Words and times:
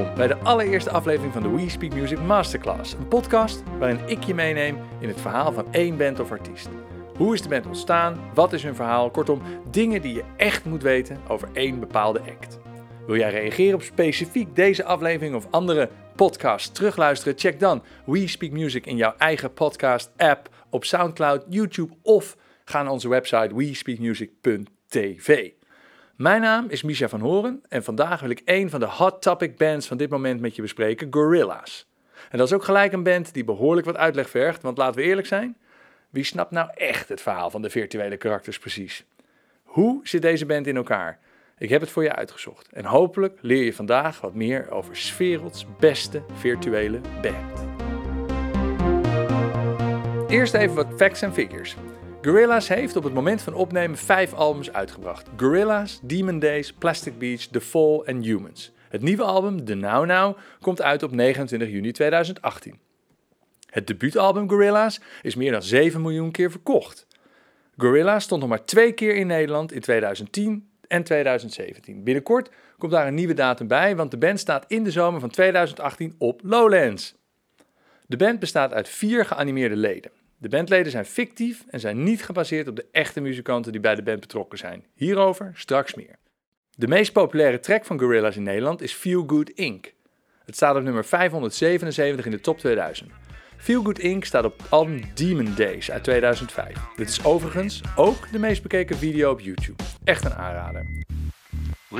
Bij 0.00 0.26
de 0.26 0.36
allereerste 0.36 0.90
aflevering 0.90 1.32
van 1.32 1.42
de 1.42 1.50
We 1.50 1.68
Speak 1.68 1.94
Music 1.94 2.20
Masterclass, 2.20 2.92
een 2.92 3.08
podcast 3.08 3.62
waarin 3.78 4.00
ik 4.06 4.22
je 4.22 4.34
meeneem 4.34 4.78
in 5.00 5.08
het 5.08 5.20
verhaal 5.20 5.52
van 5.52 5.72
één 5.72 5.96
band 5.96 6.20
of 6.20 6.30
artiest. 6.30 6.68
Hoe 7.16 7.34
is 7.34 7.42
de 7.42 7.48
band 7.48 7.66
ontstaan? 7.66 8.30
Wat 8.34 8.52
is 8.52 8.62
hun 8.62 8.74
verhaal? 8.74 9.10
Kortom, 9.10 9.42
dingen 9.70 10.02
die 10.02 10.14
je 10.14 10.24
echt 10.36 10.64
moet 10.64 10.82
weten 10.82 11.18
over 11.28 11.48
één 11.52 11.80
bepaalde 11.80 12.20
act. 12.20 12.58
Wil 13.06 13.16
jij 13.16 13.30
reageren 13.30 13.74
op 13.74 13.82
specifiek 13.82 14.56
deze 14.56 14.84
aflevering 14.84 15.34
of 15.34 15.46
andere 15.50 15.88
podcasts 16.16 16.70
terugluisteren? 16.72 17.38
Check 17.38 17.60
dan 17.60 17.82
We 18.06 18.28
Speak 18.28 18.50
Music 18.50 18.86
in 18.86 18.96
jouw 18.96 19.14
eigen 19.18 19.52
podcast-app 19.52 20.48
op 20.70 20.84
SoundCloud, 20.84 21.44
YouTube 21.48 21.94
of 22.02 22.36
ga 22.64 22.82
naar 22.82 22.92
onze 22.92 23.08
website 23.08 23.54
wespeakmusic.tv. 23.54 25.50
Mijn 26.20 26.40
naam 26.40 26.66
is 26.68 26.82
Misha 26.82 27.08
van 27.08 27.20
Horen 27.20 27.62
en 27.68 27.84
vandaag 27.84 28.20
wil 28.20 28.30
ik 28.30 28.42
een 28.44 28.70
van 28.70 28.80
de 28.80 28.86
hot 28.86 29.22
topic 29.22 29.56
bands 29.56 29.86
van 29.86 29.96
dit 29.96 30.10
moment 30.10 30.40
met 30.40 30.56
je 30.56 30.62
bespreken, 30.62 31.06
Gorilla's. 31.10 31.86
En 32.30 32.38
dat 32.38 32.46
is 32.46 32.52
ook 32.52 32.64
gelijk 32.64 32.92
een 32.92 33.02
band 33.02 33.34
die 33.34 33.44
behoorlijk 33.44 33.86
wat 33.86 33.96
uitleg 33.96 34.30
vergt, 34.30 34.62
want 34.62 34.78
laten 34.78 35.00
we 35.00 35.06
eerlijk 35.06 35.26
zijn, 35.26 35.56
wie 36.10 36.24
snapt 36.24 36.50
nou 36.50 36.70
echt 36.74 37.08
het 37.08 37.20
verhaal 37.20 37.50
van 37.50 37.62
de 37.62 37.70
virtuele 37.70 38.16
karakters 38.16 38.58
precies? 38.58 39.04
Hoe 39.62 40.00
zit 40.02 40.22
deze 40.22 40.46
band 40.46 40.66
in 40.66 40.76
elkaar? 40.76 41.18
Ik 41.58 41.68
heb 41.68 41.80
het 41.80 41.90
voor 41.90 42.02
je 42.02 42.14
uitgezocht 42.14 42.72
en 42.72 42.84
hopelijk 42.84 43.38
leer 43.40 43.64
je 43.64 43.74
vandaag 43.74 44.20
wat 44.20 44.34
meer 44.34 44.70
over 44.70 44.96
Sferots 44.96 45.66
beste 45.78 46.22
virtuele 46.32 47.00
band. 47.22 47.66
Eerst 50.28 50.54
even 50.54 50.74
wat 50.74 50.88
facts 50.96 51.22
en 51.22 51.32
figures. 51.32 51.76
Gorillaz 52.22 52.68
heeft 52.68 52.96
op 52.96 53.04
het 53.04 53.14
moment 53.14 53.42
van 53.42 53.54
opnemen 53.54 53.98
vijf 53.98 54.32
albums 54.32 54.72
uitgebracht. 54.72 55.28
Gorillaz, 55.36 55.98
Demon 56.02 56.38
Days, 56.38 56.72
Plastic 56.72 57.18
Beach, 57.18 57.40
The 57.40 57.60
Fall 57.60 58.00
en 58.04 58.22
Humans. 58.22 58.72
Het 58.88 59.02
nieuwe 59.02 59.22
album, 59.22 59.64
The 59.64 59.74
Now 59.74 60.06
Now, 60.06 60.36
komt 60.60 60.82
uit 60.82 61.02
op 61.02 61.12
29 61.12 61.68
juni 61.68 61.92
2018. 61.92 62.78
Het 63.66 63.86
debuutalbum 63.86 64.48
Gorillaz 64.48 64.98
is 65.22 65.34
meer 65.34 65.52
dan 65.52 65.62
7 65.62 66.00
miljoen 66.00 66.30
keer 66.30 66.50
verkocht. 66.50 67.06
Gorillaz 67.76 68.24
stond 68.24 68.40
nog 68.40 68.50
maar 68.50 68.64
twee 68.64 68.92
keer 68.92 69.14
in 69.14 69.26
Nederland 69.26 69.72
in 69.72 69.80
2010 69.80 70.68
en 70.88 71.02
2017. 71.02 72.04
Binnenkort 72.04 72.50
komt 72.78 72.92
daar 72.92 73.06
een 73.06 73.14
nieuwe 73.14 73.34
datum 73.34 73.66
bij, 73.66 73.96
want 73.96 74.10
de 74.10 74.18
band 74.18 74.40
staat 74.40 74.64
in 74.68 74.84
de 74.84 74.90
zomer 74.90 75.20
van 75.20 75.30
2018 75.30 76.14
op 76.18 76.40
Lowlands. 76.44 77.14
De 78.06 78.16
band 78.16 78.38
bestaat 78.38 78.72
uit 78.72 78.88
vier 78.88 79.24
geanimeerde 79.24 79.76
leden. 79.76 80.19
De 80.40 80.48
bandleden 80.48 80.92
zijn 80.92 81.06
fictief 81.06 81.64
en 81.68 81.80
zijn 81.80 82.02
niet 82.02 82.24
gebaseerd 82.24 82.68
op 82.68 82.76
de 82.76 82.86
echte 82.92 83.20
muzikanten 83.20 83.72
die 83.72 83.80
bij 83.80 83.94
de 83.94 84.02
band 84.02 84.20
betrokken 84.20 84.58
zijn. 84.58 84.84
Hierover 84.94 85.52
straks 85.54 85.94
meer. 85.94 86.16
De 86.76 86.88
meest 86.88 87.12
populaire 87.12 87.60
track 87.60 87.84
van 87.84 87.98
Gorillaz 87.98 88.36
in 88.36 88.42
Nederland 88.42 88.82
is 88.82 88.92
Feel 88.92 89.24
Good 89.26 89.50
Inc. 89.50 89.92
Het 90.44 90.56
staat 90.56 90.76
op 90.76 90.82
nummer 90.82 91.04
577 91.04 92.24
in 92.24 92.30
de 92.30 92.40
top 92.40 92.58
2000. 92.58 93.10
Feel 93.56 93.82
Good 93.82 93.98
Inc. 93.98 94.24
staat 94.24 94.44
op 94.44 94.62
album 94.68 95.00
Demon 95.14 95.54
Days 95.56 95.90
uit 95.90 96.04
2005. 96.04 96.76
Dit 96.96 97.08
is 97.08 97.24
overigens 97.24 97.80
ook 97.96 98.32
de 98.32 98.38
meest 98.38 98.62
bekeken 98.62 98.96
video 98.96 99.30
op 99.30 99.40
YouTube. 99.40 99.82
Echt 100.04 100.24
een 100.24 100.34
aanrader. 100.34 100.86
For 101.88 101.98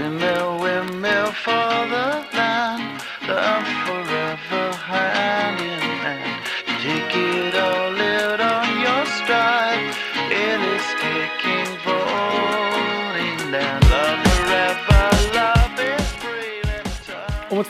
the 1.89 2.21
the 3.27 3.65
forever 3.85 5.20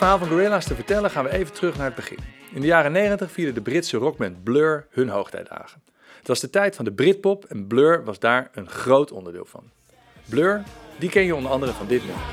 verhaal 0.00 0.18
van 0.18 0.28
Gorillaz 0.28 0.66
te 0.66 0.74
vertellen 0.74 1.10
gaan 1.10 1.24
we 1.24 1.30
even 1.30 1.52
terug 1.52 1.76
naar 1.76 1.86
het 1.86 1.94
begin. 1.94 2.18
In 2.52 2.60
de 2.60 2.66
jaren 2.66 2.92
90 2.92 3.30
vierde 3.30 3.52
de 3.52 3.60
Britse 3.60 3.96
rockband 3.96 4.42
Blur 4.44 4.86
hun 4.90 5.08
hoogtijdagen. 5.08 5.82
Het 6.18 6.28
was 6.28 6.41
de 6.41 6.50
tijd 6.50 6.76
van 6.76 6.84
de 6.84 6.92
Britpop 6.92 7.44
en 7.44 7.66
Blur 7.66 8.04
was 8.04 8.19
daar 8.19 8.50
een 8.52 8.69
groot 8.69 9.12
onderdeel 9.12 9.44
van. 9.44 9.70
Blur, 10.28 10.62
die 10.98 11.10
ken 11.10 11.25
je 11.25 11.34
onder 11.34 11.50
andere 11.50 11.72
van 11.72 11.86
dit 11.86 12.00
nummer. 12.06 12.25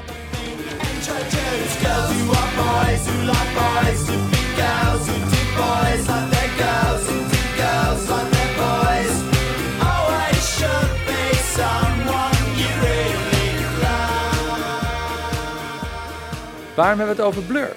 Waarom 16.78 16.98
hebben 16.98 17.16
we 17.16 17.22
het 17.22 17.32
over 17.32 17.48
Blur? 17.48 17.76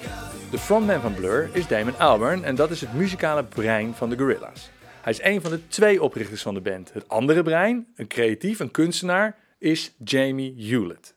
De 0.51 0.57
frontman 0.57 1.01
van 1.01 1.13
Blur 1.13 1.49
is 1.53 1.67
Damon 1.67 1.97
Albarn 1.97 2.43
en 2.43 2.55
dat 2.55 2.69
is 2.71 2.81
het 2.81 2.93
muzikale 2.93 3.43
brein 3.43 3.93
van 3.93 4.09
de 4.09 4.17
Gorillaz. 4.17 4.69
Hij 5.01 5.11
is 5.11 5.21
een 5.21 5.41
van 5.41 5.51
de 5.51 5.67
twee 5.67 6.01
oprichters 6.03 6.41
van 6.41 6.53
de 6.53 6.61
band. 6.61 6.93
Het 6.93 7.07
andere 7.07 7.43
brein, 7.43 7.87
een 7.95 8.07
creatief, 8.07 8.59
een 8.59 8.71
kunstenaar, 8.71 9.37
is 9.57 9.95
Jamie 10.03 10.67
Hewlett. 10.67 11.15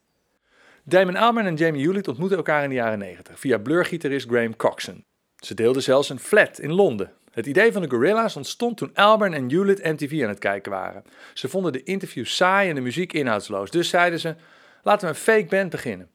Damon 0.84 1.16
Albarn 1.16 1.46
en 1.46 1.54
Jamie 1.54 1.82
Hewlett 1.82 2.08
ontmoetten 2.08 2.36
elkaar 2.36 2.62
in 2.62 2.68
de 2.68 2.74
jaren 2.74 2.98
90 2.98 3.40
via 3.40 3.58
Blur-gitarist 3.58 4.28
Graham 4.28 4.56
Coxon. 4.56 5.04
Ze 5.36 5.54
deelden 5.54 5.82
zelfs 5.82 6.08
een 6.08 6.20
flat 6.20 6.58
in 6.58 6.72
Londen. 6.72 7.12
Het 7.30 7.46
idee 7.46 7.72
van 7.72 7.82
de 7.82 7.90
Gorillaz 7.90 8.36
ontstond 8.36 8.76
toen 8.76 8.94
Albarn 8.94 9.34
en 9.34 9.50
Hewlett 9.50 9.84
MTV 9.84 10.22
aan 10.22 10.28
het 10.28 10.38
kijken 10.38 10.72
waren. 10.72 11.04
Ze 11.34 11.48
vonden 11.48 11.72
de 11.72 11.82
interviews 11.82 12.36
saai 12.36 12.68
en 12.68 12.74
de 12.74 12.80
muziek 12.80 13.12
inhoudsloos, 13.12 13.70
dus 13.70 13.88
zeiden 13.88 14.20
ze: 14.20 14.34
laten 14.82 15.08
we 15.08 15.14
een 15.14 15.20
fake 15.20 15.46
band 15.46 15.70
beginnen. 15.70 16.12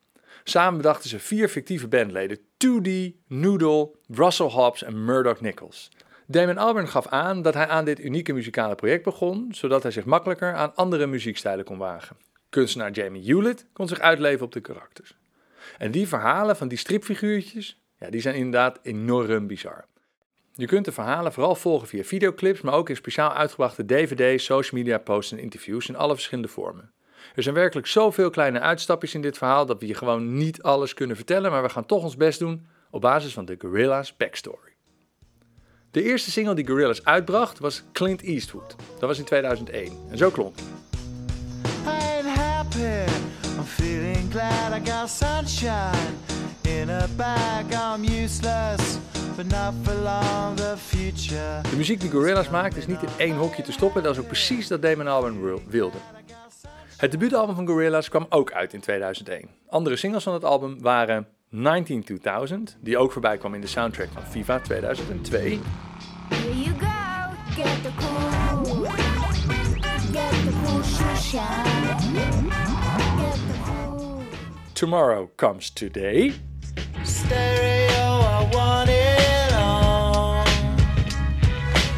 Samen 0.49 0.77
bedachten 0.77 1.09
ze 1.09 1.19
vier 1.19 1.49
fictieve 1.49 1.87
bandleden: 1.87 2.37
2D, 2.37 3.15
Noodle, 3.27 3.91
Russell 4.07 4.49
Hobbs 4.49 4.83
en 4.83 5.05
Murdoch 5.05 5.41
Nichols. 5.41 5.89
Damon 6.27 6.57
Albarn 6.57 6.87
gaf 6.87 7.07
aan 7.07 7.41
dat 7.41 7.53
hij 7.53 7.67
aan 7.67 7.85
dit 7.85 7.99
unieke 7.99 8.33
muzikale 8.33 8.75
project 8.75 9.03
begon, 9.03 9.47
zodat 9.51 9.83
hij 9.83 9.91
zich 9.91 10.05
makkelijker 10.05 10.53
aan 10.53 10.75
andere 10.75 11.07
muziekstijlen 11.07 11.65
kon 11.65 11.77
wagen. 11.77 12.17
Kunstenaar 12.49 12.91
Jamie 12.91 13.23
Hewlett 13.23 13.65
kon 13.73 13.87
zich 13.87 13.99
uitleven 13.99 14.45
op 14.45 14.51
de 14.51 14.59
karakters. 14.59 15.15
En 15.77 15.91
die 15.91 16.07
verhalen 16.07 16.55
van 16.55 16.67
die 16.67 16.77
stripfiguurtjes, 16.77 17.81
ja, 17.99 18.09
die 18.09 18.21
zijn 18.21 18.35
inderdaad 18.35 18.79
enorm 18.81 19.47
bizar. 19.47 19.85
Je 20.53 20.65
kunt 20.65 20.85
de 20.85 20.91
verhalen 20.91 21.33
vooral 21.33 21.55
volgen 21.55 21.87
via 21.87 22.03
videoclips, 22.03 22.61
maar 22.61 22.73
ook 22.73 22.89
in 22.89 22.95
speciaal 22.95 23.33
uitgebrachte 23.33 23.85
dvd's, 23.85 24.45
social 24.45 24.81
media 24.81 24.97
posts 24.97 25.31
en 25.31 25.39
interviews 25.39 25.89
in 25.89 25.95
alle 25.95 26.13
verschillende 26.13 26.49
vormen. 26.49 26.91
Er 27.35 27.43
zijn 27.43 27.55
werkelijk 27.55 27.87
zoveel 27.87 28.29
kleine 28.29 28.59
uitstapjes 28.59 29.13
in 29.13 29.21
dit 29.21 29.37
verhaal 29.37 29.65
dat 29.65 29.79
we 29.79 29.87
je 29.87 29.93
gewoon 29.93 30.33
niet 30.37 30.61
alles 30.61 30.93
kunnen 30.93 31.15
vertellen, 31.15 31.51
maar 31.51 31.63
we 31.63 31.69
gaan 31.69 31.85
toch 31.85 32.03
ons 32.03 32.17
best 32.17 32.39
doen 32.39 32.65
op 32.91 33.01
basis 33.01 33.33
van 33.33 33.45
de 33.45 33.55
Gorillaz 33.59 34.11
backstory. 34.17 34.73
De 35.91 36.03
eerste 36.03 36.31
single 36.31 36.55
die 36.55 36.67
Gorillaz 36.67 36.99
uitbracht 37.03 37.59
was 37.59 37.83
Clint 37.91 38.21
Eastwood. 38.21 38.75
Dat 38.99 39.09
was 39.09 39.17
in 39.17 39.25
2001 39.25 39.97
en 40.09 40.17
zo 40.17 40.29
klonk 40.29 40.55
het. 40.55 40.79
I'm 43.57 43.65
feeling 43.65 44.31
glad 44.31 44.73
I 44.73 44.79
got 44.91 45.09
sunshine 45.09 46.15
in 46.61 46.89
a 46.89 47.07
bag. 47.17 47.65
I'm 47.73 48.03
useless, 48.03 48.99
but 49.35 49.47
not 49.47 49.73
for 49.83 49.93
long 49.93 50.55
the 50.55 50.75
future. 50.77 51.61
De 51.69 51.75
muziek 51.75 52.01
die 52.01 52.09
Gorillaz 52.09 52.49
maakt 52.49 52.77
is 52.77 52.87
niet 52.87 53.01
in 53.01 53.09
één 53.17 53.35
hokje 53.35 53.63
te 53.63 53.71
stoppen. 53.71 54.03
Dat 54.03 54.13
is 54.13 54.21
ook 54.21 54.27
precies 54.27 54.67
dat 54.67 54.81
Damon 54.81 55.07
Albarn 55.07 55.61
wilde. 55.69 55.97
Het 56.99 57.11
debuutalbum 57.11 57.55
van 57.55 57.67
Gorillaz 57.67 58.07
kwam 58.07 58.25
ook 58.29 58.51
uit 58.51 58.73
in 58.73 58.79
2001. 58.79 59.49
Andere 59.69 59.95
singles 59.95 60.23
van 60.23 60.33
het 60.33 60.43
album 60.43 60.81
waren 60.81 61.27
19 61.49 62.03
2000, 62.03 62.77
die 62.81 62.97
ook 62.97 63.11
voorbij 63.11 63.37
kwam 63.37 63.53
in 63.53 63.61
de 63.61 63.67
soundtrack 63.67 64.07
van 64.13 64.23
FIFA 64.23 64.59
2002. 64.59 65.59
Here 66.29 66.61
you 66.61 66.79
go, 66.79 66.87
get 67.55 67.83
the 67.83 67.89
cool, 67.97 68.85
get 70.11 70.31
the 70.45 70.61
cool 73.63 74.11
Tomorrow 74.73 75.27
Comes 75.35 75.69
Today. 75.73 76.33
Stereo, 77.03 78.19
I 78.19 78.47
want 78.51 78.89
it 78.89 79.55
on. 79.57 80.45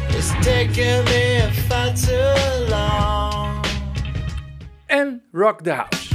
It's 0.08 0.32
taking 0.44 1.04
me 1.04 1.50
far 1.68 1.92
too 1.94 2.70
long. 2.70 3.51
Rock 5.34 5.62
the 5.62 5.70
House. 5.70 6.14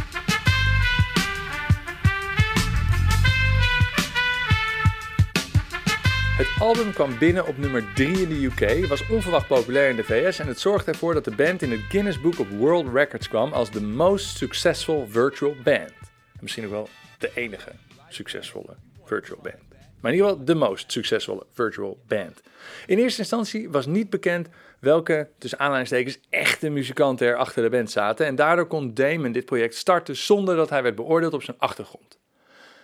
Het 6.38 6.48
album 6.60 6.94
kwam 6.94 7.18
binnen 7.18 7.48
op 7.48 7.58
nummer 7.58 7.94
3 7.94 8.22
in 8.22 8.30
de 8.30 8.46
UK, 8.46 8.88
was 8.88 9.08
onverwacht 9.08 9.48
populair 9.48 9.90
in 9.90 9.96
de 9.96 10.04
VS 10.04 10.40
en 10.40 10.48
het 10.48 10.60
zorgde 10.60 10.92
ervoor 10.92 11.14
dat 11.14 11.24
de 11.24 11.36
band 11.36 11.62
in 11.62 11.72
het 11.72 11.80
Guinness 11.90 12.22
Book 12.22 12.40
of 12.40 12.50
World 12.50 12.94
Records 12.94 13.28
kwam 13.28 13.54
als 13.54 13.72
de 13.72 13.82
most 13.82 14.38
successful 14.38 15.08
virtual 15.10 15.56
band. 15.64 15.94
Misschien 16.40 16.66
ook 16.66 16.72
wel 16.72 16.90
de 17.18 17.32
enige 17.36 17.72
succesvolle 18.10 18.76
virtual 19.04 19.40
band. 19.42 19.68
Maar 20.02 20.12
in 20.12 20.18
ieder 20.18 20.30
geval 20.30 20.46
de 20.46 20.56
most 20.56 20.92
succesvolle 20.92 21.46
virtual 21.54 21.98
band. 22.08 22.42
In 22.86 22.98
eerste 22.98 23.20
instantie 23.20 23.70
was 23.70 23.86
niet 23.86 24.10
bekend 24.10 24.48
welke, 24.80 25.30
tussen 25.38 25.60
aanleidingstekens, 25.60 26.20
echte 26.30 26.70
muzikanten 26.70 27.28
er 27.28 27.36
achter 27.36 27.64
de 27.64 27.70
band 27.70 27.92
zaten. 27.92 28.26
En 28.26 28.36
daardoor 28.36 28.68
kon 28.68 28.94
Damon 28.94 29.32
dit 29.32 29.46
project 29.46 29.76
starten 29.76 30.16
zonder 30.16 30.56
dat 30.56 30.70
hij 30.70 30.84
werd 30.84 30.96
beoordeeld 30.96 31.34
op 31.34 31.44
zijn 31.44 31.60
achtergrond. 31.60 32.20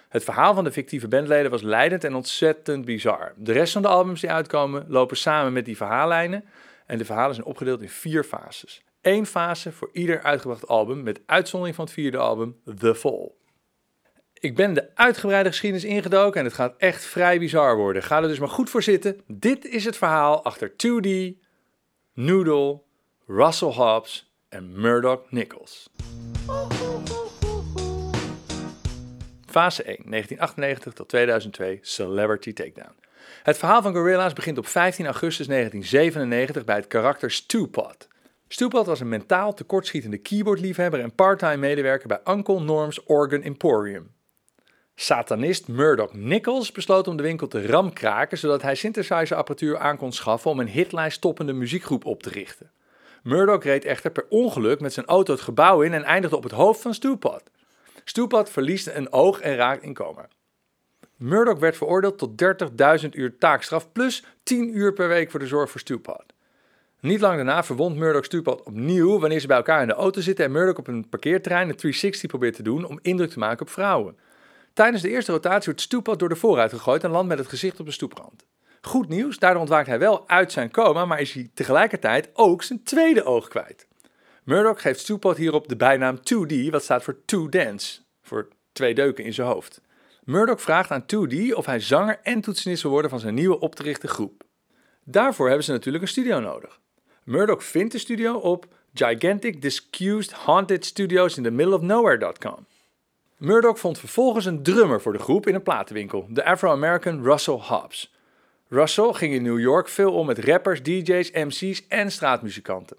Het 0.09 0.23
verhaal 0.23 0.53
van 0.53 0.63
de 0.63 0.71
fictieve 0.71 1.07
bandleden 1.07 1.51
was 1.51 1.61
leidend 1.61 2.03
en 2.03 2.15
ontzettend 2.15 2.85
bizar. 2.85 3.33
De 3.37 3.51
rest 3.51 3.73
van 3.73 3.81
de 3.81 3.87
albums 3.87 4.21
die 4.21 4.31
uitkomen 4.31 4.85
lopen 4.87 5.17
samen 5.17 5.53
met 5.53 5.65
die 5.65 5.77
verhaallijnen 5.77 6.45
en 6.85 6.97
de 6.97 7.05
verhalen 7.05 7.35
zijn 7.35 7.47
opgedeeld 7.47 7.81
in 7.81 7.89
vier 7.89 8.23
fases. 8.23 8.83
Eén 9.01 9.25
fase 9.25 9.71
voor 9.71 9.89
ieder 9.93 10.21
uitgebracht 10.21 10.67
album, 10.67 11.03
met 11.03 11.21
uitzondering 11.25 11.75
van 11.75 11.85
het 11.85 11.93
vierde 11.93 12.17
album, 12.17 12.55
The 12.77 12.95
Fall. 12.95 13.31
Ik 14.33 14.55
ben 14.55 14.73
de 14.73 14.95
uitgebreide 14.95 15.49
geschiedenis 15.49 15.85
ingedoken 15.85 16.39
en 16.39 16.45
het 16.45 16.55
gaat 16.55 16.73
echt 16.77 17.05
vrij 17.05 17.39
bizar 17.39 17.75
worden. 17.77 18.03
Ga 18.03 18.21
er 18.21 18.27
dus 18.27 18.39
maar 18.39 18.49
goed 18.49 18.69
voor 18.69 18.83
zitten. 18.83 19.21
Dit 19.27 19.65
is 19.65 19.85
het 19.85 19.97
verhaal 19.97 20.43
achter 20.43 20.71
2D, 20.71 21.42
Noodle, 22.15 22.81
Russell 23.25 23.71
Hobbs 23.71 24.33
en 24.49 24.81
Murdoch 24.81 25.31
Nichols. 25.31 25.89
Fase 29.45 29.83
1, 29.83 29.97
1998 30.05 30.93
tot 30.93 31.09
2002, 31.09 31.79
Celebrity 31.81 32.53
Takedown. 32.53 32.95
Het 33.43 33.57
verhaal 33.57 33.81
van 33.81 33.93
Gorillaz 33.93 34.33
begint 34.33 34.57
op 34.57 34.67
15 34.67 35.05
augustus 35.05 35.47
1997 35.47 36.65
bij 36.65 36.75
het 36.75 36.87
karakter 36.87 37.31
Stupot. 37.31 38.07
Stupot 38.47 38.85
was 38.85 38.99
een 38.99 39.09
mentaal 39.09 39.53
tekortschietende 39.53 40.17
keyboardliefhebber 40.17 40.99
en 40.99 41.15
parttime 41.15 41.57
medewerker 41.57 42.07
bij 42.07 42.21
Uncle 42.35 42.59
Norm's 42.59 43.01
Organ 43.05 43.41
Emporium. 43.41 44.11
Satanist 44.95 45.67
Murdoch 45.67 46.13
Nichols 46.13 46.71
besloot 46.71 47.07
om 47.07 47.17
de 47.17 47.23
winkel 47.23 47.47
te 47.47 47.67
ramkraken 47.67 48.37
zodat 48.37 48.61
hij 48.61 48.75
synthesizerapparatuur 48.75 49.77
aan 49.77 49.97
kon 49.97 50.11
schaffen 50.11 50.51
om 50.51 50.59
een 50.59 50.67
hitlijst 50.67 51.21
toppende 51.21 51.53
muziekgroep 51.53 52.05
op 52.05 52.23
te 52.23 52.29
richten. 52.29 52.71
Murdoch 53.23 53.63
reed 53.63 53.85
echter 53.85 54.11
per 54.11 54.25
ongeluk 54.29 54.79
met 54.79 54.93
zijn 54.93 55.05
auto 55.05 55.33
het 55.33 55.41
gebouw 55.41 55.81
in 55.81 55.93
en 55.93 56.03
eindigde 56.03 56.37
op 56.37 56.43
het 56.43 56.51
hoofd 56.51 56.81
van 56.81 56.93
Stupot. 56.93 57.43
Stupot 58.03 58.49
verliest 58.49 58.87
een 58.87 59.11
oog 59.11 59.39
en 59.39 59.55
raakt 59.55 59.83
in 59.83 59.93
coma. 59.93 60.27
Murdoch 61.17 61.59
werd 61.59 61.77
veroordeeld 61.77 62.17
tot 62.17 62.43
30.000 63.03 63.09
uur 63.09 63.37
taakstraf 63.37 63.91
plus 63.91 64.23
10 64.43 64.77
uur 64.77 64.93
per 64.93 65.07
week 65.07 65.31
voor 65.31 65.39
de 65.39 65.47
zorg 65.47 65.71
voor 65.71 65.79
Stupot. 65.79 66.23
Niet 66.99 67.19
lang 67.19 67.35
daarna 67.35 67.63
verwondt 67.63 67.97
Murdoch 67.97 68.25
Stupot 68.25 68.63
opnieuw 68.63 69.19
wanneer 69.19 69.39
ze 69.39 69.47
bij 69.47 69.57
elkaar 69.57 69.81
in 69.81 69.87
de 69.87 69.93
auto 69.93 70.21
zitten 70.21 70.45
en 70.45 70.51
Murdoch 70.51 70.77
op 70.77 70.87
een 70.87 71.09
parkeerterrein 71.09 71.69
een 71.69 71.75
360 71.75 72.29
probeert 72.29 72.55
te 72.55 72.63
doen 72.63 72.85
om 72.85 72.99
indruk 73.01 73.29
te 73.29 73.39
maken 73.39 73.61
op 73.61 73.69
vrouwen. 73.69 74.17
Tijdens 74.73 75.01
de 75.01 75.09
eerste 75.09 75.31
rotatie 75.31 75.65
wordt 75.65 75.81
Stupot 75.81 76.19
door 76.19 76.29
de 76.29 76.35
vooruit 76.35 76.71
gegooid 76.71 77.03
en 77.03 77.09
landt 77.09 77.27
met 77.27 77.37
het 77.37 77.47
gezicht 77.47 77.79
op 77.79 77.85
de 77.85 77.91
stoeprand. 77.91 78.45
Goed 78.81 79.09
nieuws, 79.09 79.39
daardoor 79.39 79.61
ontwaakt 79.61 79.87
hij 79.87 79.99
wel 79.99 80.29
uit 80.29 80.51
zijn 80.51 80.71
coma, 80.71 81.05
maar 81.05 81.19
is 81.19 81.33
hij 81.33 81.49
tegelijkertijd 81.53 82.29
ook 82.33 82.63
zijn 82.63 82.83
tweede 82.83 83.23
oog 83.23 83.47
kwijt. 83.47 83.87
Murdoch 84.43 84.81
geeft 84.81 84.99
Stupot 84.99 85.37
hierop 85.37 85.67
de 85.67 85.75
bijnaam 85.75 86.17
2D, 86.17 86.69
wat 86.69 86.83
staat 86.83 87.03
voor 87.03 87.21
Two 87.25 87.49
Dance, 87.49 87.99
voor 88.21 88.47
twee 88.71 88.93
deuken 88.93 89.23
in 89.23 89.33
zijn 89.33 89.47
hoofd. 89.47 89.81
Murdoch 90.23 90.61
vraagt 90.61 90.91
aan 90.91 91.05
2D 91.15 91.53
of 91.53 91.65
hij 91.65 91.79
zanger 91.79 92.19
en 92.23 92.41
toetsenist 92.41 92.81
wil 92.81 92.91
worden 92.91 93.09
van 93.09 93.19
zijn 93.19 93.33
nieuwe 93.33 93.59
op 93.59 93.75
te 93.75 93.83
richten 93.83 94.09
groep. 94.09 94.43
Daarvoor 95.03 95.47
hebben 95.47 95.65
ze 95.65 95.71
natuurlijk 95.71 96.03
een 96.03 96.09
studio 96.09 96.39
nodig. 96.39 96.79
Murdoch 97.23 97.63
vindt 97.63 97.91
de 97.91 97.97
studio 97.97 98.35
op 98.35 98.67
Gigantic 98.93 99.63
in 101.35 101.43
the 101.43 101.51
middle 101.51 101.75
of 101.75 101.81
nowhere.com. 101.81 102.65
Murdoch 103.43 103.79
vond 103.79 103.99
vervolgens 103.99 104.45
een 104.45 104.63
drummer 104.63 105.01
voor 105.01 105.13
de 105.13 105.19
groep 105.19 105.47
in 105.47 105.55
een 105.55 105.63
platenwinkel, 105.63 106.25
de 106.29 106.45
Afro-American 106.45 107.23
Russell 107.23 107.59
Hobbs. 107.61 108.13
Russell 108.67 109.13
ging 109.13 109.33
in 109.33 109.43
New 109.43 109.59
York 109.59 109.87
veel 109.87 110.13
om 110.13 110.25
met 110.25 110.39
rappers, 110.39 110.83
DJ's, 110.83 111.31
MC's 111.31 111.87
en 111.87 112.11
straatmuzikanten. 112.11 112.97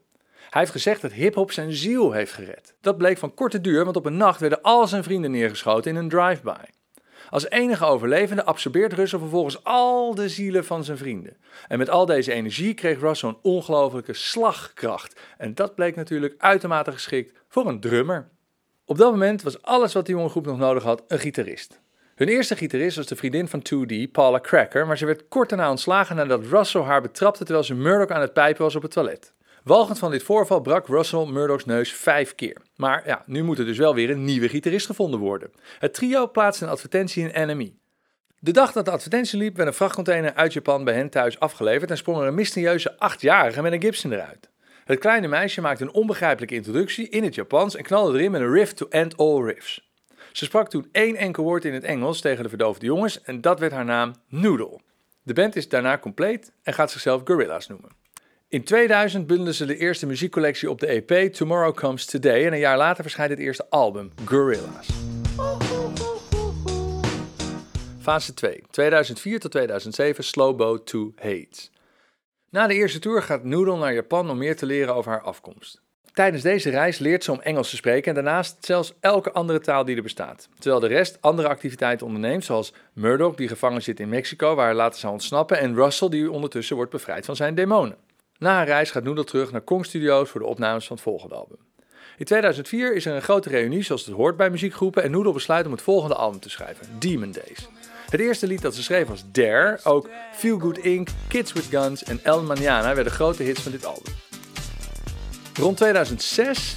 Hij 0.50 0.60
heeft 0.60 0.72
gezegd 0.72 1.02
dat 1.02 1.12
hip-hop 1.12 1.52
zijn 1.52 1.72
ziel 1.72 2.12
heeft 2.12 2.32
gered. 2.32 2.74
Dat 2.80 2.98
bleek 2.98 3.18
van 3.18 3.34
korte 3.34 3.60
duur, 3.60 3.84
want 3.84 3.96
op 3.96 4.06
een 4.06 4.16
nacht 4.16 4.40
werden 4.40 4.62
al 4.62 4.86
zijn 4.86 5.02
vrienden 5.02 5.30
neergeschoten 5.30 5.90
in 5.90 5.96
een 5.96 6.08
drive-by. 6.08 6.64
Als 7.30 7.48
enige 7.50 7.84
overlevende 7.84 8.44
absorbeert 8.44 8.92
Russell 8.92 9.18
vervolgens 9.18 9.64
al 9.64 10.14
de 10.14 10.28
zielen 10.28 10.64
van 10.64 10.84
zijn 10.84 10.98
vrienden. 10.98 11.36
En 11.68 11.78
met 11.78 11.90
al 11.90 12.06
deze 12.06 12.32
energie 12.32 12.74
kreeg 12.74 13.00
Russell 13.00 13.28
een 13.28 13.38
ongelofelijke 13.42 14.14
slagkracht. 14.14 15.20
En 15.38 15.54
dat 15.54 15.74
bleek 15.74 15.96
natuurlijk 15.96 16.34
uitermate 16.38 16.92
geschikt 16.92 17.32
voor 17.48 17.66
een 17.66 17.80
drummer. 17.80 18.32
Op 18.86 18.98
dat 18.98 19.10
moment 19.10 19.42
was 19.42 19.62
alles 19.62 19.92
wat 19.92 20.06
die 20.06 20.14
jonge 20.14 20.28
groep 20.28 20.46
nog 20.46 20.58
nodig 20.58 20.82
had 20.82 21.04
een 21.08 21.18
gitarist. 21.18 21.80
Hun 22.14 22.28
eerste 22.28 22.56
gitarist 22.56 22.96
was 22.96 23.06
de 23.06 23.16
vriendin 23.16 23.48
van 23.48 23.62
2D, 23.62 24.10
Paula 24.12 24.40
Cracker, 24.40 24.86
maar 24.86 24.98
ze 24.98 25.06
werd 25.06 25.28
kort 25.28 25.48
daarna 25.48 25.70
ontslagen 25.70 26.16
nadat 26.16 26.46
Russell 26.46 26.80
haar 26.80 27.02
betrapte 27.02 27.44
terwijl 27.44 27.64
ze 27.64 27.74
Murdoch 27.74 28.16
aan 28.16 28.20
het 28.20 28.32
pijpen 28.32 28.62
was 28.62 28.74
op 28.74 28.82
het 28.82 28.90
toilet. 28.90 29.34
Walgend 29.62 29.98
van 29.98 30.10
dit 30.10 30.22
voorval 30.22 30.60
brak 30.60 30.86
Russell 30.86 31.26
Murdoch's 31.26 31.64
neus 31.64 31.92
vijf 31.92 32.34
keer. 32.34 32.56
Maar 32.76 33.02
ja, 33.06 33.22
nu 33.26 33.42
moet 33.42 33.58
er 33.58 33.64
dus 33.64 33.78
wel 33.78 33.94
weer 33.94 34.10
een 34.10 34.24
nieuwe 34.24 34.48
gitarist 34.48 34.86
gevonden 34.86 35.20
worden. 35.20 35.50
Het 35.78 35.94
trio 35.94 36.28
plaatste 36.28 36.64
een 36.64 36.70
advertentie 36.70 37.28
in 37.28 37.48
NME. 37.48 37.74
De 38.38 38.52
dag 38.52 38.72
dat 38.72 38.84
de 38.84 38.90
advertentie 38.90 39.38
liep, 39.38 39.56
werd 39.56 39.68
een 39.68 39.74
vrachtcontainer 39.74 40.34
uit 40.34 40.52
Japan 40.52 40.84
bij 40.84 40.94
hen 40.94 41.10
thuis 41.10 41.40
afgeleverd 41.40 41.90
en 41.90 41.96
sprong 41.96 42.20
er 42.20 42.26
een 42.26 42.34
mysterieuze 42.34 42.98
achtjarige 42.98 43.62
met 43.62 43.72
een 43.72 43.82
Gibson 43.82 44.12
eruit. 44.12 44.52
Het 44.84 44.98
kleine 44.98 45.28
meisje 45.28 45.60
maakte 45.60 45.82
een 45.82 45.92
onbegrijpelijke 45.92 46.54
introductie 46.54 47.08
in 47.08 47.24
het 47.24 47.34
Japans 47.34 47.76
en 47.76 47.82
knalde 47.82 48.18
erin 48.18 48.30
met 48.30 48.40
een 48.40 48.52
riff 48.52 48.72
to 48.72 48.86
end 48.88 49.16
all 49.16 49.42
riffs. 49.42 49.92
Ze 50.32 50.44
sprak 50.44 50.70
toen 50.70 50.88
één 50.92 51.16
enkel 51.16 51.44
woord 51.44 51.64
in 51.64 51.74
het 51.74 51.84
Engels 51.84 52.20
tegen 52.20 52.42
de 52.42 52.48
verdoofde 52.48 52.86
jongens 52.86 53.22
en 53.22 53.40
dat 53.40 53.60
werd 53.60 53.72
haar 53.72 53.84
naam 53.84 54.14
Noodle. 54.28 54.80
De 55.22 55.32
band 55.32 55.56
is 55.56 55.68
daarna 55.68 55.98
compleet 55.98 56.52
en 56.62 56.74
gaat 56.74 56.90
zichzelf 56.90 57.22
Gorillaz 57.24 57.66
noemen. 57.66 57.90
In 58.48 58.64
2000 58.64 59.26
bundelden 59.26 59.54
ze 59.54 59.66
de 59.66 59.76
eerste 59.76 60.06
muziekcollectie 60.06 60.70
op 60.70 60.80
de 60.80 60.86
EP 60.86 61.32
Tomorrow 61.32 61.74
Comes 61.74 62.04
Today 62.04 62.46
en 62.46 62.52
een 62.52 62.58
jaar 62.58 62.76
later 62.76 63.02
verschijnt 63.02 63.30
het 63.30 63.40
eerste 63.40 63.66
album 63.70 64.10
Gorillaz. 64.24 64.88
Fase 68.00 68.34
2, 68.34 68.62
2004 68.70 69.40
tot 69.40 69.50
2007, 69.50 70.24
Slowboat 70.24 70.86
to 70.86 71.12
Hate. 71.16 71.72
Na 72.54 72.66
de 72.66 72.74
eerste 72.74 72.98
tour 72.98 73.22
gaat 73.22 73.44
Noodle 73.44 73.76
naar 73.76 73.94
Japan 73.94 74.30
om 74.30 74.38
meer 74.38 74.56
te 74.56 74.66
leren 74.66 74.94
over 74.94 75.10
haar 75.10 75.22
afkomst. 75.22 75.80
Tijdens 76.12 76.42
deze 76.42 76.70
reis 76.70 76.98
leert 76.98 77.24
ze 77.24 77.32
om 77.32 77.40
Engels 77.40 77.70
te 77.70 77.76
spreken 77.76 78.08
en 78.08 78.14
daarnaast 78.14 78.56
zelfs 78.60 78.94
elke 79.00 79.32
andere 79.32 79.60
taal 79.60 79.84
die 79.84 79.96
er 79.96 80.02
bestaat. 80.02 80.48
Terwijl 80.58 80.80
de 80.80 80.86
rest 80.86 81.18
andere 81.20 81.48
activiteiten 81.48 82.06
onderneemt, 82.06 82.44
zoals 82.44 82.72
Murdoch, 82.92 83.34
die 83.34 83.48
gevangen 83.48 83.82
zit 83.82 84.00
in 84.00 84.08
Mexico, 84.08 84.54
waar 84.54 84.66
hij 84.66 84.74
later 84.74 85.00
zou 85.00 85.12
ontsnappen, 85.12 85.58
en 85.58 85.74
Russell, 85.74 86.08
die 86.08 86.30
ondertussen 86.30 86.76
wordt 86.76 86.90
bevrijd 86.90 87.24
van 87.24 87.36
zijn 87.36 87.54
demonen. 87.54 87.96
Na 88.38 88.54
haar 88.54 88.66
reis 88.66 88.90
gaat 88.90 89.04
Noodle 89.04 89.24
terug 89.24 89.52
naar 89.52 89.60
Kong 89.60 89.86
Studios 89.86 90.30
voor 90.30 90.40
de 90.40 90.46
opnames 90.46 90.86
van 90.86 90.96
het 90.96 91.04
volgende 91.04 91.34
album. 91.34 91.58
In 92.16 92.24
2004 92.24 92.94
is 92.94 93.06
er 93.06 93.14
een 93.14 93.22
grote 93.22 93.48
reunie, 93.48 93.82
zoals 93.82 94.06
het 94.06 94.14
hoort 94.14 94.36
bij 94.36 94.50
muziekgroepen, 94.50 95.02
en 95.02 95.10
Noodle 95.10 95.32
besluit 95.32 95.66
om 95.66 95.72
het 95.72 95.82
volgende 95.82 96.14
album 96.14 96.40
te 96.40 96.50
schrijven, 96.50 96.86
Demon 96.98 97.32
Days. 97.32 97.68
Het 98.14 98.22
eerste 98.22 98.46
lied 98.46 98.62
dat 98.62 98.74
ze 98.74 98.82
schreef 98.82 99.06
was 99.06 99.24
Dare, 99.32 99.80
ook 99.84 100.08
Feel 100.32 100.58
Good 100.58 100.78
Inc., 100.78 101.08
Kids 101.28 101.52
with 101.52 101.64
Guns 101.64 102.04
en 102.04 102.20
El 102.22 102.42
Manana 102.42 102.94
werden 102.94 103.12
grote 103.12 103.42
hits 103.42 103.60
van 103.60 103.72
dit 103.72 103.84
album. 103.84 104.12
Rond 105.54 105.76
2006 105.76 106.76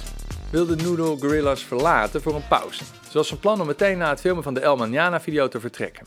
wilde 0.50 0.76
Noodle 0.76 1.16
Gorillaz 1.18 1.62
verlaten 1.62 2.22
voor 2.22 2.34
een 2.34 2.48
pauze. 2.48 2.84
Ze 2.84 3.12
was 3.12 3.28
van 3.28 3.38
plan 3.38 3.60
om 3.60 3.66
meteen 3.66 3.98
na 3.98 4.08
het 4.08 4.20
filmen 4.20 4.42
van 4.42 4.54
de 4.54 4.60
El 4.60 4.76
Manana 4.76 5.20
video 5.20 5.48
te 5.48 5.60
vertrekken. 5.60 6.06